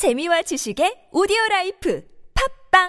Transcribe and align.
재미와 0.00 0.40
지식의 0.40 1.08
오디오 1.12 1.36
라이프 1.50 2.02
팟빵 2.70 2.88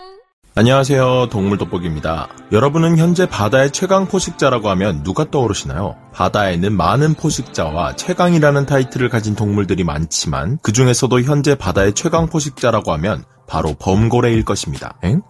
안녕하세요. 0.56 1.28
동물 1.30 1.58
돋보기입니다. 1.58 2.30
여러분은 2.54 2.98
현재 2.98 3.28
바다의 3.28 3.72
최강 3.72 4.08
포식자라고 4.08 4.70
하면 4.70 5.04
누가 5.04 5.30
떠오르시나요? 5.30 5.98
바다에는 6.14 6.72
많은 6.72 7.16
포식자와 7.16 7.98
최강이라는 7.98 8.66
타이틀을 8.66 9.10
가진 9.10 9.36
동물들이 9.36 9.84
많지만 9.84 10.58
그 10.62 10.72
중에서도 10.72 11.22
현재 11.24 11.56
바다의 11.56 11.96
최강 11.96 12.28
포식자라고 12.28 12.94
하면 12.94 13.26
바로 13.46 13.76
범고래일 13.78 14.46
것입니다. 14.46 14.98
엥? 15.04 15.22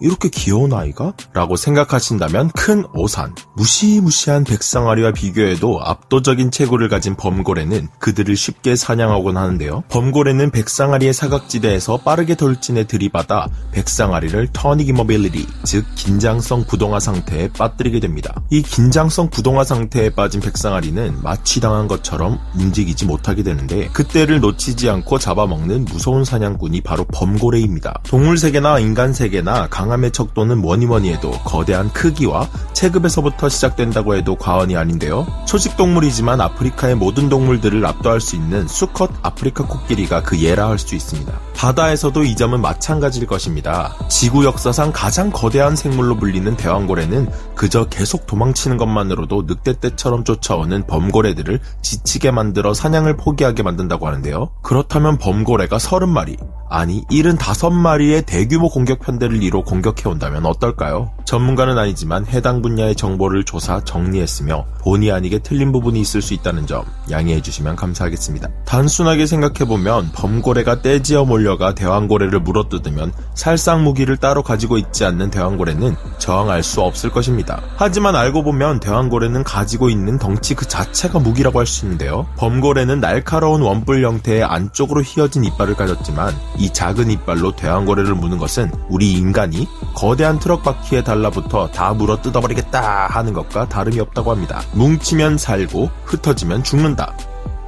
이렇게 0.00 0.28
귀여운 0.28 0.72
아이가? 0.72 1.14
라고 1.32 1.56
생각하신다면 1.56 2.50
큰 2.50 2.84
오산, 2.94 3.34
무시무시한 3.54 4.44
백상아리와 4.44 5.12
비교해도 5.12 5.80
압도적인 5.82 6.50
체구를 6.50 6.88
가진 6.88 7.16
범고래는 7.16 7.88
그들을 7.98 8.36
쉽게 8.36 8.76
사냥하곤 8.76 9.36
하는데요. 9.36 9.84
범고래는 9.88 10.50
백상아리의 10.50 11.14
사각지대에서 11.14 11.98
빠르게 11.98 12.34
돌진해 12.34 12.84
들이받아 12.84 13.48
백상아리를 13.72 14.48
tonic 14.52 14.94
immobility, 14.94 15.46
즉 15.64 15.86
긴장성 15.94 16.64
부동화 16.64 17.00
상태에 17.00 17.48
빠뜨리게 17.48 18.00
됩니다. 18.00 18.42
이 18.50 18.62
긴장성 18.62 19.30
부동화 19.30 19.64
상태에 19.64 20.10
빠진 20.10 20.40
백상아리는 20.40 21.22
마취당한 21.22 21.88
것처럼 21.88 22.38
움직이지 22.54 23.06
못하게 23.06 23.42
되는데 23.42 23.88
그때를 23.88 24.40
놓치지 24.40 24.90
않고 24.90 25.18
잡아먹는 25.18 25.86
무서운 25.86 26.24
사냥꾼이 26.24 26.82
바로 26.82 27.04
범고래입니다. 27.04 28.00
동물 28.04 28.36
세계나 28.36 28.78
인간 28.78 29.12
세계나 29.12 29.68
강 29.68 29.85
강함의 29.86 30.10
척도는 30.10 30.58
뭐니뭐니 30.58 31.12
해도 31.12 31.30
거대한 31.44 31.92
크기와 31.92 32.48
체급에서부터 32.72 33.48
시작된다고 33.48 34.16
해도 34.16 34.34
과언이 34.34 34.76
아닌데요. 34.76 35.26
초식동물이지만 35.46 36.40
아프리카의 36.40 36.96
모든 36.96 37.28
동물들을 37.28 37.86
압도할 37.86 38.20
수 38.20 38.34
있는 38.34 38.66
수컷 38.66 39.10
아프리카 39.22 39.64
코끼리가 39.64 40.22
그 40.22 40.40
예라 40.40 40.68
할 40.68 40.76
수 40.78 40.94
있습니다. 40.94 41.45
바다에서도 41.56 42.22
이 42.22 42.36
점은 42.36 42.60
마찬가지일 42.60 43.26
것입니다. 43.26 43.96
지구 44.08 44.44
역사상 44.44 44.92
가장 44.92 45.32
거대한 45.32 45.74
생물로 45.74 46.16
불리는 46.16 46.54
대왕고래는 46.56 47.30
그저 47.54 47.86
계속 47.86 48.26
도망치는 48.26 48.76
것만으로도 48.76 49.44
늑대 49.46 49.80
떼처럼 49.80 50.24
쫓아오는 50.24 50.86
범고래들을 50.86 51.58
지치게 51.80 52.30
만들어 52.30 52.74
사냥을 52.74 53.16
포기하게 53.16 53.62
만든다고 53.62 54.06
하는데요. 54.06 54.50
그렇다면 54.62 55.16
범고래가 55.16 55.78
30마리, 55.78 56.36
아니 56.68 57.04
75마리의 57.06 58.26
대규모 58.26 58.68
공격 58.68 59.00
편대를 59.00 59.42
이뤄 59.42 59.62
공격해온다면 59.62 60.44
어떨까요? 60.44 61.15
전문가는 61.26 61.76
아니지만 61.76 62.24
해당 62.26 62.62
분야의 62.62 62.96
정보를 62.96 63.44
조사 63.44 63.84
정리했으며 63.84 64.64
본의 64.80 65.12
아니게 65.12 65.40
틀린 65.40 65.72
부분이 65.72 66.00
있을 66.00 66.22
수 66.22 66.32
있다는 66.32 66.66
점 66.66 66.84
양해해 67.10 67.42
주시면 67.42 67.76
감사하겠습니다. 67.76 68.48
단순하게 68.64 69.26
생각해보면 69.26 70.12
범고래가 70.14 70.80
떼지어 70.80 71.24
몰려가 71.24 71.74
대왕고래를 71.74 72.40
물어뜯으면 72.40 73.12
살상 73.34 73.84
무기를 73.84 74.16
따로 74.16 74.42
가지고 74.42 74.78
있지 74.78 75.04
않는 75.04 75.30
대왕고래는 75.30 75.96
저항할 76.18 76.62
수 76.62 76.80
없을 76.80 77.10
것입니다. 77.10 77.60
하지만 77.76 78.16
알고 78.16 78.42
보면 78.44 78.80
대왕고래는 78.80 79.44
가지고 79.44 79.90
있는 79.90 80.18
덩치 80.18 80.54
그 80.54 80.66
자체가 80.66 81.18
무기라고 81.18 81.58
할 81.58 81.66
수 81.66 81.84
있는데요. 81.84 82.28
범고래는 82.36 83.00
날카로운 83.00 83.60
원뿔 83.60 84.04
형태의 84.04 84.44
안쪽으로 84.44 85.02
휘어진 85.02 85.42
이빨을 85.42 85.74
가졌지만 85.74 86.32
이 86.58 86.72
작은 86.72 87.10
이빨로 87.10 87.56
대왕고래를 87.56 88.14
무는 88.14 88.38
것은 88.38 88.70
우리 88.88 89.14
인간이 89.14 89.66
거대한 89.94 90.38
트럭 90.38 90.62
바퀴에 90.62 91.02
달라붙어 91.02 91.68
다 91.68 91.92
물어 91.94 92.20
뜯어버리겠다 92.22 93.06
하는 93.08 93.32
것과 93.32 93.68
다름이 93.68 93.98
없다고 94.00 94.30
합니다. 94.30 94.62
뭉치면 94.72 95.38
살고 95.38 95.90
흩어지면 96.04 96.62
죽는다. 96.64 97.14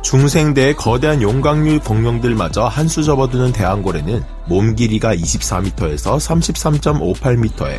중생대의 0.02 0.76
거대한 0.76 1.20
용각류 1.22 1.80
공룡들마저 1.80 2.66
한 2.66 2.88
수 2.88 3.02
접어두는 3.02 3.52
대왕고래는 3.52 4.22
몸 4.46 4.74
길이가 4.74 5.14
24m에서 5.14 6.16
33.58m에 6.18 7.78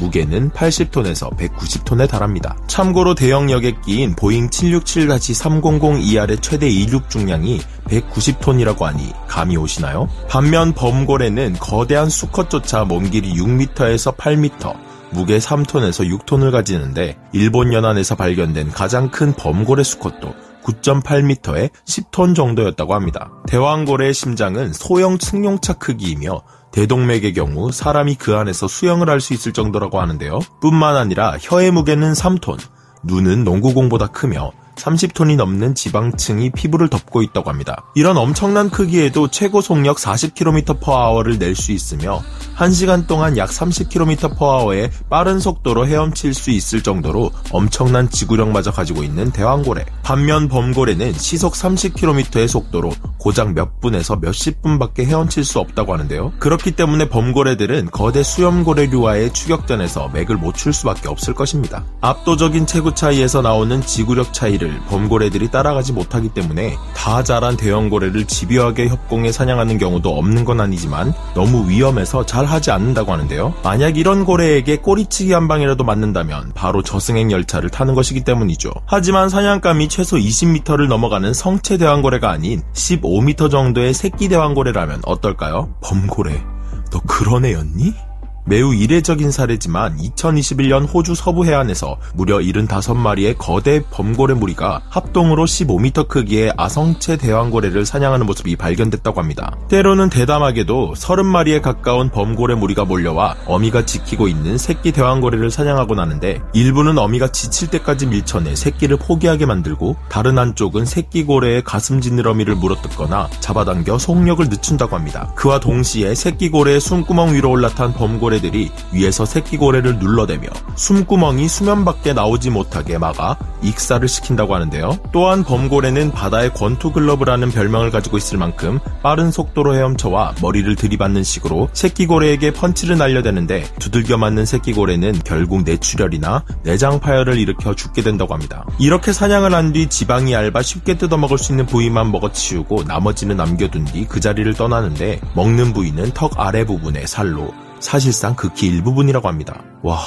무게는 0.00 0.50
80톤에서 0.50 1.36
190톤에 1.36 2.08
달합니다. 2.08 2.56
참고로 2.66 3.14
대형 3.14 3.76
여객기인 3.84 4.14
보잉 4.16 4.48
767-300ER의 4.50 6.42
최대 6.42 6.68
이륙 6.68 7.08
중량이 7.08 7.60
190톤이라고 7.88 8.80
하니 8.82 9.12
감이 9.28 9.56
오시나요? 9.56 10.08
반면 10.28 10.72
범고래는 10.72 11.54
거대한 11.60 12.08
수컷조차 12.10 12.84
몸 12.84 13.08
길이 13.10 13.32
6m에서 13.34 14.16
8m, 14.16 14.89
무게 15.12 15.38
3톤에서 15.38 16.08
6톤을 16.18 16.50
가지는데 16.50 17.18
일본 17.32 17.72
연안에서 17.72 18.14
발견된 18.14 18.70
가장 18.70 19.10
큰 19.10 19.32
범고래 19.34 19.82
수컷도 19.82 20.34
9.8m에 20.62 21.70
10톤 21.84 22.34
정도였다고 22.34 22.94
합니다. 22.94 23.30
대왕고래의 23.48 24.14
심장은 24.14 24.72
소형 24.72 25.16
승용차 25.18 25.74
크기이며 25.74 26.42
대동맥의 26.72 27.34
경우 27.34 27.72
사람이 27.72 28.14
그 28.16 28.36
안에서 28.36 28.68
수영을 28.68 29.08
할 29.10 29.20
수 29.20 29.34
있을 29.34 29.52
정도라고 29.52 30.00
하는데요. 30.00 30.38
뿐만 30.60 30.96
아니라 30.96 31.36
혀의 31.40 31.72
무게는 31.72 32.12
3톤, 32.12 32.58
눈은 33.02 33.44
농구공보다 33.44 34.08
크며 34.08 34.52
30톤이 34.80 35.36
넘는 35.36 35.74
지방층이 35.74 36.50
피부를 36.50 36.88
덮고 36.88 37.22
있다고 37.22 37.50
합니다. 37.50 37.84
이런 37.94 38.16
엄청난 38.16 38.70
크기에도 38.70 39.28
최고 39.28 39.60
속력 39.60 39.96
40km/h를 39.96 41.38
낼 41.38 41.56
수 41.56 41.72
있으며 41.72 42.22
1시간 42.56 43.06
동안 43.08 43.36
약 43.36 43.50
30km/h의 43.50 44.90
빠른 45.10 45.40
속도로 45.40 45.86
헤엄칠 45.86 46.32
수 46.32 46.50
있을 46.50 46.82
정도로 46.82 47.32
엄청난 47.50 48.08
지구력마저 48.08 48.70
가지고 48.70 49.02
있는 49.02 49.32
대왕고래. 49.32 49.84
반면 50.02 50.46
범고래는 50.48 51.14
시속 51.14 51.54
30km의 51.54 52.46
속도로 52.46 52.92
고작 53.18 53.54
몇 53.54 53.80
분에서 53.80 54.16
몇십 54.16 54.62
분밖에 54.62 55.04
헤엄칠 55.06 55.44
수 55.44 55.58
없다고 55.58 55.92
하는데요. 55.92 56.32
그렇기 56.38 56.72
때문에 56.72 57.08
범고래들은 57.08 57.90
거대 57.90 58.22
수염고래류와의 58.22 59.32
추격전에서 59.32 60.10
맥을 60.14 60.36
못 60.36 60.60
출 60.60 60.74
수밖에 60.74 61.08
없을 61.08 61.32
것입니다. 61.32 61.84
압도적인 62.02 62.66
체구 62.66 62.94
차이에서 62.94 63.40
나오는 63.40 63.80
지구력 63.80 64.34
차이를 64.34 64.69
범고래들이 64.88 65.50
따라가지 65.50 65.92
못하기 65.92 66.30
때문에 66.30 66.76
다 66.94 67.22
자란 67.22 67.56
대형 67.56 67.88
고래를 67.88 68.26
집요하게 68.26 68.88
협공해 68.88 69.32
사냥하는 69.32 69.78
경우도 69.78 70.16
없는 70.16 70.44
건 70.44 70.60
아니지만 70.60 71.12
너무 71.34 71.68
위험해서 71.68 72.26
잘 72.26 72.44
하지 72.44 72.70
않는다고 72.70 73.12
하는데요. 73.12 73.54
만약 73.62 73.96
이런 73.96 74.24
고래에게 74.24 74.76
꼬리치기 74.76 75.32
한 75.32 75.48
방이라도 75.48 75.84
맞는다면 75.84 76.52
바로 76.54 76.82
저승행 76.82 77.30
열차를 77.30 77.70
타는 77.70 77.94
것이기 77.94 78.22
때문이죠. 78.24 78.70
하지만 78.86 79.28
사냥감이 79.28 79.88
최소 79.88 80.16
20m를 80.16 80.88
넘어가는 80.88 81.32
성체 81.32 81.78
대왕고래가 81.78 82.30
아닌 82.30 82.62
15m 82.74 83.50
정도의 83.50 83.94
새끼 83.94 84.28
대왕고래라면 84.28 85.02
어떨까요? 85.04 85.74
범고래, 85.82 86.42
너 86.90 87.00
그런 87.06 87.44
애였니? 87.44 88.09
매우 88.44 88.74
이례적인 88.74 89.30
사례지만 89.30 89.96
2021년 89.98 90.92
호주 90.92 91.14
서부 91.14 91.44
해안에서 91.44 91.98
무려 92.14 92.38
75마리의 92.38 93.36
거대 93.38 93.82
범고래 93.90 94.34
무리가 94.34 94.80
합동으로 94.88 95.44
15m 95.44 96.08
크기의 96.08 96.52
아성체 96.56 97.18
대왕고래를 97.18 97.86
사냥하는 97.86 98.26
모습이 98.26 98.56
발견됐다고 98.56 99.20
합니다. 99.20 99.56
때로는 99.68 100.10
대담하게도 100.10 100.94
30마리에 100.96 101.62
가까운 101.62 102.10
범고래 102.10 102.54
무리가 102.54 102.84
몰려와 102.84 103.36
어미가 103.46 103.86
지키고 103.86 104.26
있는 104.26 104.58
새끼 104.58 104.90
대왕고래를 104.90 105.50
사냥하곤 105.50 106.00
하는데 106.00 106.40
일부는 106.52 106.98
어미가 106.98 107.28
지칠 107.28 107.68
때까지 107.68 108.06
밀쳐내 108.06 108.56
새끼를 108.56 108.96
포기하게 108.96 109.46
만들고 109.46 109.96
다른 110.08 110.38
한쪽은 110.38 110.86
새끼 110.86 111.24
고래의 111.24 111.62
가슴 111.62 112.00
지느러미를 112.00 112.56
물어뜯거나 112.56 113.28
잡아당겨 113.40 113.98
속력을 113.98 114.44
늦춘다고 114.48 114.96
합니다. 114.96 115.32
그와 115.36 115.60
동시에 115.60 116.14
새끼 116.14 116.48
고래의 116.48 116.80
숨구멍 116.80 117.34
위로 117.34 117.50
올라탄 117.50 117.92
범고래 117.92 118.39
고래들이 118.40 118.70
위에서 118.92 119.24
새끼고래를 119.24 119.98
눌러대며 119.98 120.48
숨구멍이 120.74 121.48
수면 121.48 121.84
밖에 121.84 122.12
나오지 122.12 122.50
못하게 122.50 122.98
막아 122.98 123.36
익사를 123.62 124.06
시킨다고 124.08 124.54
하는데요. 124.54 124.98
또한 125.12 125.44
범고래는 125.44 126.12
바다의 126.12 126.54
권투글러브라는 126.54 127.50
별명을 127.50 127.90
가지고 127.90 128.16
있을 128.16 128.38
만큼 128.38 128.78
빠른 129.02 129.30
속도로 129.30 129.74
헤엄쳐와 129.74 130.34
머리를 130.40 130.74
들이받는 130.74 131.22
식으로 131.22 131.68
새끼고래에게 131.72 132.52
펀치를 132.52 132.96
날려대는데 132.96 133.64
두들겨 133.78 134.16
맞는 134.16 134.46
새끼고래는 134.46 135.20
결국 135.24 135.62
뇌출혈이나 135.64 136.44
내장 136.64 136.98
파열을 137.00 137.38
일으켜 137.38 137.74
죽게 137.74 138.02
된다고 138.02 138.34
합니다. 138.34 138.64
이렇게 138.78 139.12
사냥을 139.12 139.54
한 139.54 139.70
뒤 139.70 139.86
지방이 139.86 140.32
얇아 140.32 140.62
쉽게 140.62 140.98
뜯어먹을 140.98 141.38
수 141.38 141.52
있는 141.52 141.64
부위만 141.66 142.10
먹어치우고 142.10 142.84
나머지는 142.88 143.36
남겨둔 143.36 143.84
뒤 143.84 144.00
그 144.08 144.18
자리를 144.18 144.52
떠나는데 144.54 145.20
먹는 145.36 145.72
부위는 145.72 146.10
턱 146.12 146.32
아래 146.40 146.64
부분의 146.64 147.06
살로 147.06 147.52
사실상 147.80 148.34
극히 148.36 148.66
일부분이라고 148.68 149.26
합니다. 149.28 149.62
와, 149.82 149.98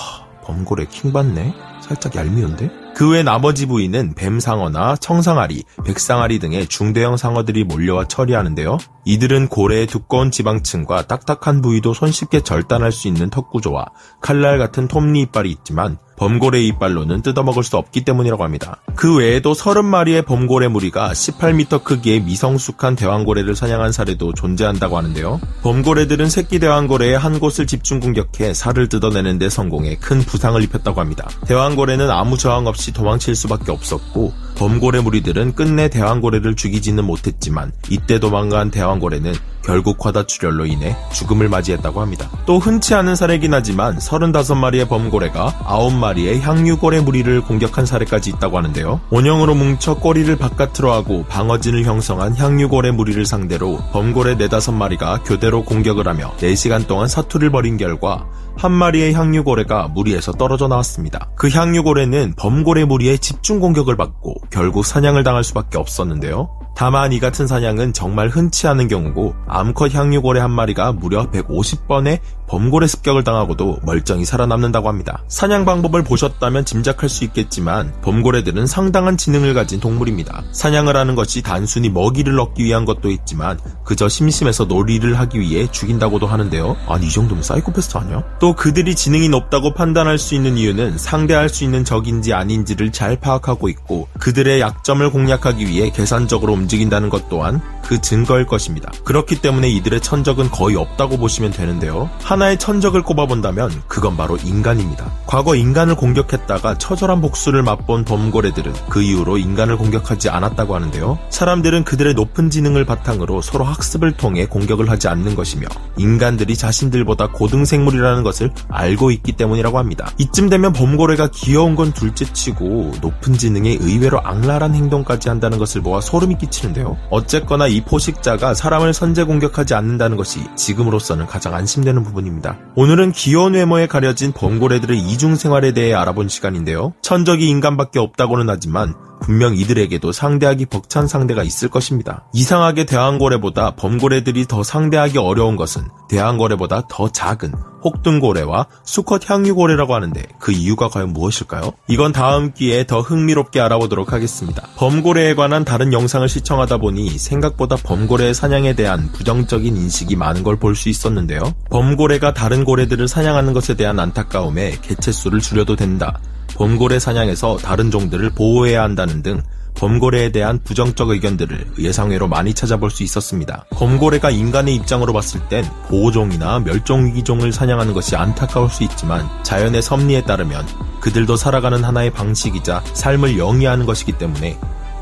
범고래 0.43 0.85
킹받네? 0.85 1.53
살짝 1.81 2.15
얄미운데? 2.15 2.69
그 2.95 3.11
외 3.11 3.23
나머지 3.23 3.65
부위는 3.65 4.13
뱀상어나 4.13 4.95
청상아리, 4.97 5.63
백상아리 5.83 6.39
등의 6.39 6.67
중대형 6.67 7.17
상어들이 7.17 7.63
몰려와 7.63 8.05
처리하는데요. 8.07 8.77
이들은 9.05 9.49
고래의 9.49 9.87
두꺼운 9.87 10.31
지방층과 10.31 11.07
딱딱한 11.07 11.61
부위도 11.61 11.93
손쉽게 11.93 12.41
절단할 12.41 12.91
수 12.91 13.07
있는 13.07 13.29
턱 13.29 13.49
구조와 13.49 13.85
칼날 14.21 14.57
같은 14.57 14.87
톱니 14.87 15.21
이빨이 15.23 15.51
있지만 15.51 15.97
범고래 16.15 16.61
이빨로는 16.61 17.21
뜯어먹을 17.21 17.63
수 17.63 17.77
없기 17.77 18.05
때문이라고 18.05 18.43
합니다. 18.43 18.77
그 18.95 19.17
외에도 19.17 19.53
30마리의 19.53 20.25
범고래 20.25 20.67
무리가 20.67 21.11
18m 21.11 21.83
크기의 21.83 22.21
미성숙한 22.21 22.95
대왕고래를 22.95 23.55
사냥한 23.55 23.91
사례도 23.91 24.33
존재한다고 24.33 24.97
하는데요. 24.97 25.41
범고래들은 25.63 26.29
새끼 26.29 26.59
대왕고래의 26.59 27.17
한 27.17 27.39
곳을 27.39 27.67
집중 27.67 27.99
공격해 27.99 28.53
살을 28.53 28.89
뜯어내는 28.89 29.39
데 29.39 29.49
성공해 29.49 29.97
큰 29.97 30.19
부상을 30.19 30.61
입혔다고 30.63 31.01
합니다. 31.01 31.27
대왕고래는 31.47 32.09
아무 32.09 32.37
저항 32.37 32.67
없이 32.67 32.93
도망칠 32.93 33.35
수밖에 33.35 33.71
없었고 33.71 34.42
범고래 34.55 35.01
무리들은 35.01 35.55
끝내 35.55 35.89
대왕고래를 35.89 36.55
죽이지는 36.55 37.03
못했지만 37.05 37.71
이때 37.89 38.19
도망간 38.19 38.71
대왕고래는 38.71 39.33
결국 39.63 39.97
과다출혈로 39.97 40.65
인해 40.65 40.95
죽음을 41.11 41.49
맞이했다고 41.49 42.01
합니다. 42.01 42.29
또 42.45 42.59
흔치 42.59 42.93
않은 42.93 43.15
사례긴 43.15 43.53
하지만 43.53 43.97
35마리의 43.97 44.87
범고래가 44.87 45.53
9마리의 45.65 46.41
향유고래 46.41 47.01
무리를 47.01 47.41
공격한 47.41 47.85
사례까지 47.85 48.31
있다고 48.31 48.57
하는데요. 48.57 49.01
원형으로 49.09 49.55
뭉쳐 49.55 49.95
꼬리를 49.95 50.35
바깥으로 50.35 50.91
하고 50.91 51.25
방어진을 51.29 51.85
형성한 51.85 52.35
향유고래 52.35 52.91
무리를 52.91 53.25
상대로 53.25 53.77
범고래 53.91 54.35
4, 54.35 54.47
5마리가 54.47 55.23
교대로 55.25 55.63
공격을 55.63 56.07
하며 56.07 56.33
4시간 56.37 56.87
동안 56.87 57.07
사투를 57.07 57.49
벌인 57.51 57.77
결과 57.77 58.27
한 58.55 58.71
마리의 58.71 59.13
향유고래가 59.13 59.89
무리에서 59.89 60.31
떨어져 60.33 60.67
나왔습니다. 60.67 61.29
그 61.35 61.49
향유고래는 61.49 62.35
범고래 62.37 62.85
무리의 62.85 63.19
집중 63.19 63.59
공격을 63.59 63.97
받고 63.97 64.35
결국 64.51 64.85
사냥을 64.85 65.23
당할 65.23 65.43
수밖에 65.43 65.77
없었는데요. 65.77 66.62
다만 66.75 67.13
이 67.13 67.19
같은 67.19 67.45
사냥은 67.45 67.93
정말 67.93 68.29
흔치 68.29 68.67
않은 68.67 68.87
경우고 68.87 69.35
암컷 69.47 69.93
향유고래 69.93 70.39
한 70.39 70.51
마리가 70.51 70.93
무려 70.93 71.29
150번의 71.29 72.19
범고래 72.53 72.85
습격을 72.85 73.23
당하고도 73.23 73.79
멀쩡히 73.81 74.25
살아남는다고 74.25 74.87
합니다. 74.87 75.23
사냥 75.27 75.65
방법을 75.65 76.03
보셨다면 76.03 76.65
짐작할 76.65 77.09
수 77.09 77.23
있겠지만 77.23 77.91
범고래들은 78.03 78.67
상당한 78.67 79.17
지능을 79.17 79.55
가진 79.55 79.79
동물입니다. 79.79 80.43
사냥을 80.51 80.95
하는 80.95 81.15
것이 81.15 81.41
단순히 81.41 81.89
먹이를 81.89 82.39
얻기 82.39 82.63
위한 82.63 82.85
것도 82.85 83.09
있지만 83.09 83.59
그저 83.83 84.07
심심해서 84.07 84.65
놀이를 84.65 85.17
하기 85.17 85.39
위해 85.39 85.67
죽인다고도 85.71 86.27
하는데요. 86.27 86.77
아니 86.87 87.07
이 87.07 87.09
정도면 87.09 87.41
사이코패스 87.41 87.97
아니야? 87.97 88.23
또 88.39 88.53
그들이 88.53 88.93
지능이 88.93 89.29
높다고 89.29 89.73
판단할 89.73 90.19
수 90.19 90.35
있는 90.35 90.55
이유는 90.55 90.99
상대할 90.99 91.49
수 91.49 91.63
있는 91.63 91.83
적인지 91.83 92.33
아닌지를 92.33 92.91
잘 92.91 93.19
파악하고 93.19 93.67
있고 93.69 94.07
그들의 94.19 94.61
약점을 94.61 95.09
공략하기 95.09 95.67
위해 95.67 95.89
계산적으로 95.89 96.53
움직인다는 96.53 97.09
것 97.09 97.29
또한 97.29 97.61
그 97.83 97.99
증거일 97.99 98.45
것입니다. 98.45 98.91
그렇기 99.03 99.41
때문에 99.41 99.69
이들의 99.69 100.01
천적은 100.01 100.51
거의 100.51 100.75
없다고 100.75 101.17
보시면 101.17 101.51
되는데요. 101.51 102.09
하나 102.21 102.42
의 102.49 102.57
천적을 102.57 103.03
꼽아본다면 103.03 103.83
그건 103.87 104.17
바로 104.17 104.37
인간입니다. 104.37 105.11
과거 105.25 105.55
인간을 105.55 105.95
공격했다가 105.95 106.77
처절한 106.77 107.21
복수를 107.21 107.63
맛본 107.63 108.05
범고래들은 108.05 108.73
그 108.89 109.01
이후로 109.01 109.37
인간을 109.37 109.77
공격하지 109.77 110.29
않았다고 110.29 110.75
하는데요. 110.75 111.19
사람들은 111.29 111.83
그들의 111.85 112.13
높은 112.13 112.49
지능을 112.49 112.85
바탕으로 112.85 113.41
서로 113.41 113.63
학습을 113.63 114.13
통해 114.13 114.45
공격을 114.45 114.89
하지 114.89 115.07
않는 115.07 115.35
것이며 115.35 115.67
인간들이 115.97 116.55
자신들보다 116.55 117.27
고등 117.27 117.65
생물이라는 117.65 118.23
것을 118.23 118.51
알고 118.69 119.11
있기 119.11 119.33
때문이라고 119.33 119.77
합니다. 119.77 120.11
이쯤 120.17 120.49
되면 120.49 120.73
범고래가 120.73 121.29
귀여운 121.33 121.75
건 121.75 121.93
둘째치고 121.93 122.93
높은 123.01 123.33
지능에 123.33 123.77
의외로 123.79 124.19
악랄한 124.23 124.75
행동까지 124.75 125.29
한다는 125.29 125.57
것을 125.57 125.81
보아 125.81 126.01
소름이 126.01 126.37
끼치는데요. 126.37 126.97
어쨌거나 127.09 127.67
이 127.67 127.81
포식자가 127.81 128.53
사람을 128.53 128.93
선제 128.93 129.23
공격하지 129.23 129.73
않는다는 129.73 130.17
것이 130.17 130.41
지금으로서는 130.55 131.25
가장 131.25 131.53
안심되는 131.53 132.03
부분입니다. 132.03 132.32
오늘은 132.75 133.11
귀여운 133.11 133.53
외모에 133.53 133.87
가려진 133.87 134.31
범고래들의 134.31 134.97
이중 134.97 135.35
생활에 135.35 135.73
대해 135.73 135.93
알아본 135.93 136.29
시간인데요. 136.29 136.93
천적이 137.01 137.47
인간밖에 137.49 137.99
없다고는 137.99 138.49
하지만 138.49 138.95
분명 139.21 139.55
이들에게도 139.55 140.11
상대하기 140.11 140.65
벅찬 140.65 141.07
상대가 141.07 141.43
있을 141.43 141.69
것입니다. 141.69 142.25
이상하게 142.33 142.85
대왕고래보다 142.85 143.75
범고래들이 143.75 144.45
더 144.47 144.63
상대하기 144.63 145.17
어려운 145.17 145.55
것은 145.55 145.83
대왕고래보다 146.13 146.83
더 146.87 147.09
작은 147.11 147.51
혹등고래와 147.83 148.67
수컷 148.85 149.29
향유고래라고 149.29 149.93
하는데 149.93 150.23
그 150.39 150.51
이유가 150.51 150.87
과연 150.87 151.11
무엇일까요? 151.11 151.73
이건 151.89 152.13
다음 152.13 152.53
기회에 152.53 152.85
더 152.85 153.01
흥미롭게 153.01 153.59
알아보도록 153.59 154.13
하겠습니다. 154.13 154.65
범고래에 154.77 155.33
관한 155.35 155.65
다른 155.65 155.91
영상을 155.91 156.27
시청하다 156.29 156.77
보니 156.77 157.17
생각보다 157.17 157.75
범고래의 157.75 158.33
사냥에 158.33 158.73
대한 158.73 159.11
부정적인 159.11 159.75
인식이 159.75 160.15
많은 160.15 160.43
걸 160.43 160.53
볼 160.63 160.75
수 160.75 160.87
있었는데요. 160.87 161.41
범고래가 161.71 162.33
다른 162.33 162.63
고래들을 162.63 163.07
사냥하는 163.07 163.51
것에 163.53 163.73
대한 163.73 163.99
안타까움에 163.99 164.77
개체수를 164.81 165.39
줄여도 165.41 165.75
된다. 165.75 166.19
범고래 166.55 166.99
사냥에서 166.99 167.57
다른 167.57 167.89
종들을 167.89 168.29
보호해야 168.31 168.83
한다는 168.83 169.23
등 169.23 169.41
범고래에 169.75 170.31
대한 170.31 170.59
부정적 170.63 171.09
의견들을 171.09 171.73
예상외로 171.79 172.27
많이 172.27 172.53
찾아볼 172.53 172.89
수 172.89 173.03
있었습니다. 173.03 173.65
범고래가 173.71 174.29
인간의 174.29 174.75
입장으로 174.75 175.13
봤을 175.13 175.41
땐 175.49 175.65
보호종이나 175.87 176.59
멸종위기종을 176.59 177.51
사냥하는 177.51 177.93
것이 177.93 178.15
안타까울 178.15 178.69
수 178.69 178.83
있지만 178.83 179.27
자연의 179.43 179.81
섭리에 179.81 180.23
따르면 180.23 180.65
그들도 181.01 181.35
살아가는 181.35 181.83
하나의 181.83 182.11
방식이자 182.11 182.83
삶을 182.93 183.37
영위하는 183.37 183.85
것이기 183.85 184.13
때문에 184.13 184.57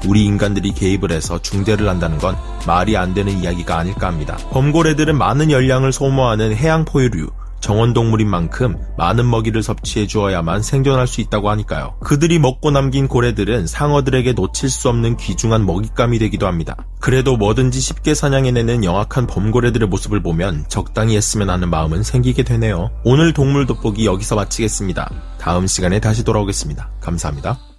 우리 0.08 0.26
인간들이 0.26 0.74
개입을 0.74 1.12
해서 1.12 1.40
중재를 1.40 1.88
한다는 1.88 2.18
건 2.18 2.36
말이 2.66 2.98
안 2.98 3.14
되는 3.14 3.38
이야기가 3.38 3.78
아닐까 3.78 4.08
합니다. 4.08 4.38
범고래들은 4.50 5.16
많은 5.16 5.52
열량을 5.52 5.92
소모하는 5.92 6.56
해양 6.56 6.86
포유류, 6.86 7.28
정원동물인 7.72 8.30
만큼 8.30 8.76
많은 8.98 9.30
먹이를 9.30 9.64
섭취해 9.64 10.06
주어야만 10.06 10.62
생존할 10.62 11.08
수 11.08 11.22
있다고 11.22 11.50
하니까요. 11.52 11.96
그들이 12.02 12.38
먹고 12.38 12.70
남긴 12.70 13.08
고래들은 13.08 13.66
상어들에게 13.66 14.34
놓칠 14.34 14.70
수 14.70 14.90
없는 14.90 15.16
귀중한 15.16 15.66
먹잇감이 15.66 16.20
되기도 16.20 16.48
합니다. 16.48 16.76
그래도 17.00 17.38
뭐든지 17.38 17.80
쉽게 17.80 18.14
사냥해내는 18.14 18.84
영악한 18.84 19.26
범고래들의 19.28 19.88
모습을 19.88 20.22
보면 20.22 20.66
적당히 20.68 21.16
했으면 21.16 21.50
하는 21.50 21.70
마음은 21.70 22.04
생기게 22.04 22.44
되네요. 22.44 22.92
오늘 23.06 23.32
동물 23.32 23.66
돋보기 23.66 24.06
여기서 24.06 24.36
마치겠습니다. 24.36 25.10
다음 25.40 25.66
시간에 25.66 26.02
다시 26.02 26.26
돌아오겠습니다. 26.26 26.90
감사합니다. 27.00 27.71